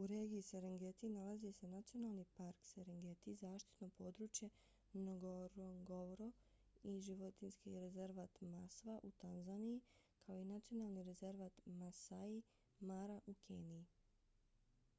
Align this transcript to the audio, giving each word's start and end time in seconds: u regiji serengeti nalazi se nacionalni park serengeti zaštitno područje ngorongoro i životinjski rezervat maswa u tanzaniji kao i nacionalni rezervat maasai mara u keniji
u 0.00 0.06
regiji 0.10 0.42
serengeti 0.48 1.08
nalazi 1.14 1.50
se 1.52 1.68
nacionalni 1.70 2.26
park 2.36 2.62
serengeti 2.66 3.34
zaštitno 3.40 3.88
područje 3.96 4.50
ngorongoro 4.94 6.28
i 6.82 6.94
životinjski 7.08 7.74
rezervat 7.80 8.40
maswa 8.40 9.00
u 9.02 9.10
tanzaniji 9.10 9.80
kao 10.26 10.38
i 10.40 10.48
nacionalni 10.54 11.02
rezervat 11.10 11.60
maasai 11.66 12.42
mara 12.80 13.20
u 13.26 13.34
keniji 13.48 13.84